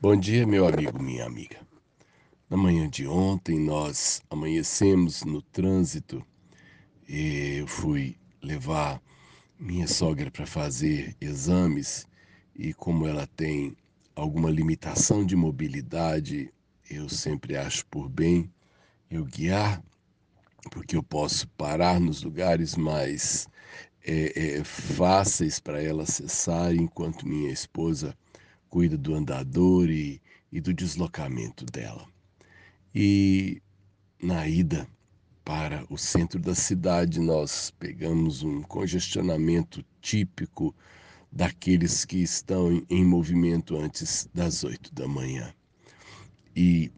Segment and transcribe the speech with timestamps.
[0.00, 1.58] Bom dia, meu amigo, minha amiga.
[2.48, 6.24] Na manhã de ontem, nós amanhecemos no trânsito
[7.08, 9.02] e eu fui levar
[9.58, 12.06] minha sogra para fazer exames
[12.54, 13.76] e, como ela tem
[14.14, 16.54] alguma limitação de mobilidade,
[16.88, 18.48] eu sempre acho por bem
[19.10, 19.82] eu guiar,
[20.70, 23.48] porque eu posso parar nos lugares mais
[24.04, 28.16] é, é, fáceis para ela acessar, enquanto minha esposa
[28.68, 30.20] cuida do andador e,
[30.52, 32.06] e do deslocamento dela.
[32.94, 33.62] E
[34.22, 34.88] na ida
[35.44, 40.74] para o centro da cidade, nós pegamos um congestionamento típico
[41.32, 45.52] daqueles que estão em movimento antes das oito da manhã.
[46.54, 46.90] E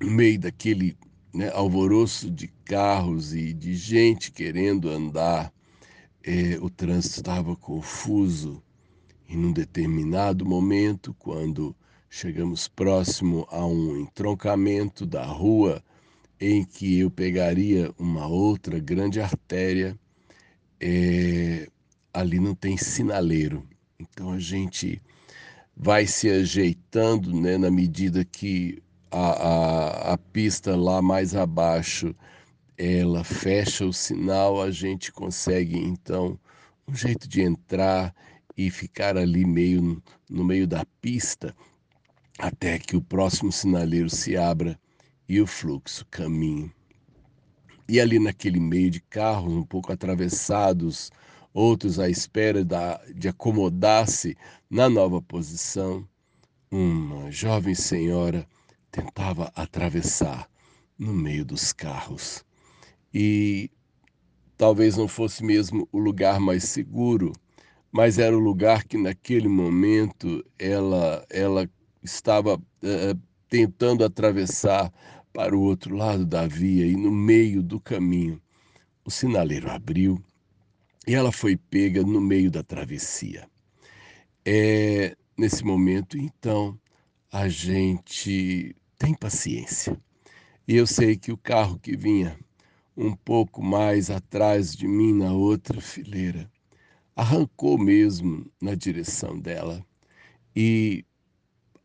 [0.00, 0.96] no meio daquele
[1.32, 5.52] né, alvoroço de carros e de gente querendo andar,
[6.22, 8.62] eh, o trânsito estava confuso,
[9.34, 11.74] e num determinado momento, quando
[12.08, 15.82] chegamos próximo a um entroncamento da rua
[16.40, 19.98] em que eu pegaria uma outra grande artéria,
[20.80, 21.68] é,
[22.12, 23.66] ali não tem sinaleiro.
[23.98, 25.02] Então a gente
[25.76, 32.14] vai se ajeitando né, na medida que a, a, a pista lá mais abaixo
[32.78, 36.38] ela fecha o sinal, a gente consegue então
[36.86, 38.14] um jeito de entrar
[38.56, 41.54] e ficar ali meio no meio da pista
[42.38, 44.78] até que o próximo sinaleiro se abra
[45.28, 46.70] e o fluxo caminhe.
[47.88, 51.10] E ali naquele meio de carros um pouco atravessados,
[51.52, 54.36] outros à espera da, de acomodar-se
[54.68, 56.06] na nova posição,
[56.70, 58.46] uma jovem senhora
[58.90, 60.48] tentava atravessar
[60.98, 62.44] no meio dos carros.
[63.12, 63.70] E
[64.56, 67.32] talvez não fosse mesmo o lugar mais seguro
[67.94, 71.70] mas era o lugar que naquele momento ela, ela
[72.02, 74.92] estava uh, tentando atravessar
[75.32, 78.42] para o outro lado da via e no meio do caminho
[79.04, 80.20] o sinaleiro abriu
[81.06, 83.48] e ela foi pega no meio da travessia.
[84.44, 86.76] É, nesse momento, então,
[87.30, 89.96] a gente tem paciência.
[90.66, 92.36] E eu sei que o carro que vinha
[92.96, 96.50] um pouco mais atrás de mim na outra fileira
[97.16, 99.84] arrancou mesmo na direção dela.
[100.54, 101.04] E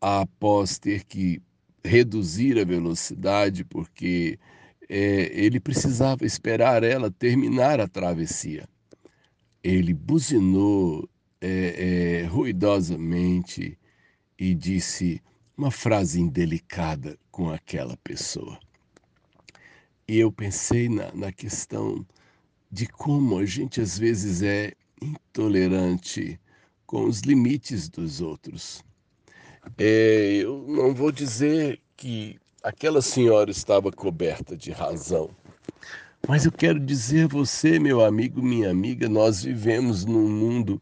[0.02, 1.42] após ter que
[1.84, 4.40] reduzir a velocidade, porque
[4.88, 8.68] é, ele precisava esperar ela terminar a travessia.
[9.64, 11.08] Ele buzinou
[11.42, 13.78] é, é, ruidosamente
[14.38, 15.22] e disse
[15.56, 18.60] uma frase indelicada com aquela pessoa.
[20.08, 22.06] E eu pensei na, na questão
[22.72, 26.40] de como a gente às vezes é intolerante
[26.86, 28.84] com os limites dos outros.
[29.78, 35.30] É, eu não vou dizer que aquela senhora estava coberta de razão,
[36.28, 40.82] mas eu quero dizer a você, meu amigo, minha amiga, nós vivemos num mundo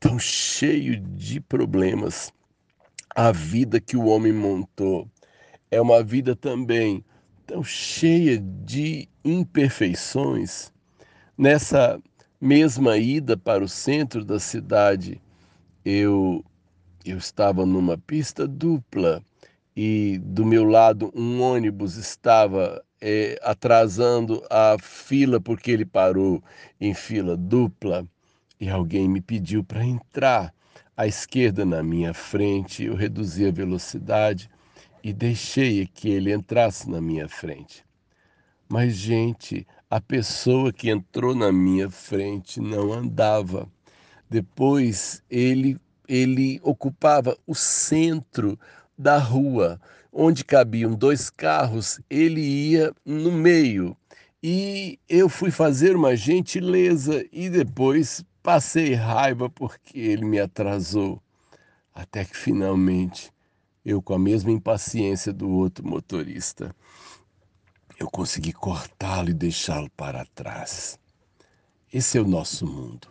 [0.00, 2.32] tão cheio de problemas.
[3.14, 5.08] A vida que o homem montou
[5.70, 7.04] é uma vida também
[7.46, 10.72] tão cheia de imperfeições.
[11.36, 12.00] Nessa
[12.40, 15.20] mesma ida para o centro da cidade,
[15.84, 16.44] eu,
[17.04, 19.22] eu estava numa pista dupla
[19.76, 26.42] e do meu lado um ônibus estava é, atrasando a fila porque ele parou
[26.80, 28.06] em fila dupla
[28.60, 30.52] e alguém me pediu para entrar
[30.96, 32.84] à esquerda na minha frente.
[32.84, 34.50] Eu reduzi a velocidade
[35.02, 37.87] e deixei que ele entrasse na minha frente.
[38.68, 43.66] Mas, gente, a pessoa que entrou na minha frente não andava.
[44.28, 48.58] Depois ele ele ocupava o centro
[48.96, 49.78] da rua,
[50.10, 53.94] onde cabiam dois carros, ele ia no meio.
[54.42, 61.20] E eu fui fazer uma gentileza e depois passei raiva porque ele me atrasou.
[61.94, 63.30] Até que finalmente
[63.84, 66.74] eu, com a mesma impaciência do outro motorista,
[67.98, 70.98] eu consegui cortá-lo e deixá-lo para trás.
[71.92, 73.08] Esse é o nosso mundo.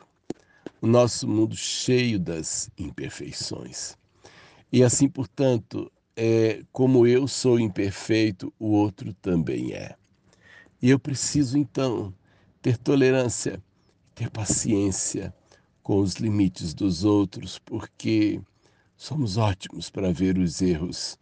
[0.81, 3.97] O nosso mundo cheio das imperfeições.
[4.71, 9.95] E assim, portanto, é, como eu sou imperfeito, o outro também é.
[10.81, 12.13] E eu preciso, então,
[12.61, 13.61] ter tolerância,
[14.15, 15.33] ter paciência
[15.83, 18.39] com os limites dos outros, porque
[18.95, 21.17] somos ótimos para ver os erros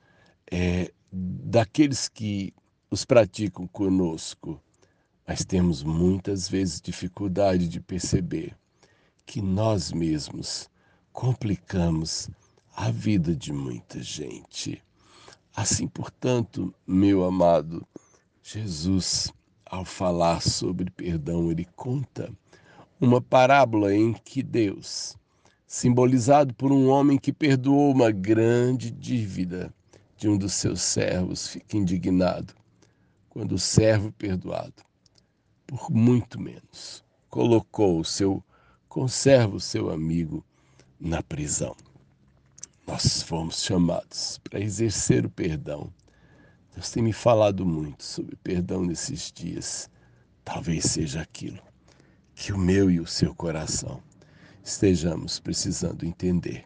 [0.52, 2.54] é, daqueles que
[2.90, 4.62] os praticam conosco,
[5.28, 8.56] mas temos muitas vezes dificuldade de perceber
[9.26, 10.70] que nós mesmos
[11.12, 12.30] complicamos
[12.76, 14.82] a vida de muita gente.
[15.56, 17.86] Assim, portanto, meu amado,
[18.44, 19.34] Jesus,
[19.66, 22.32] ao falar sobre perdão, ele conta
[23.02, 25.18] uma parábola em que Deus,
[25.66, 29.74] simbolizado por um homem que perdoou uma grande dívida
[30.16, 32.54] de um dos seus servos, fica indignado
[33.36, 34.82] quando o servo perdoado,
[35.68, 38.42] por muito menos, colocou o seu
[38.88, 40.42] conservo, seu amigo,
[40.98, 41.76] na prisão.
[42.88, 45.94] Nós fomos chamados para exercer o perdão.
[46.74, 49.90] Deus tem me falado muito sobre perdão nesses dias.
[50.46, 51.62] Talvez seja aquilo
[52.34, 54.02] que o meu e o seu coração
[54.64, 56.66] estejamos precisando entender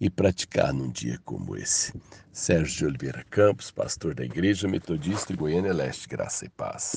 [0.00, 1.92] e praticar num dia como esse.
[2.32, 6.94] Sérgio de Oliveira Campos, pastor da Igreja Metodista Goiânia Leste, Graça e Paz.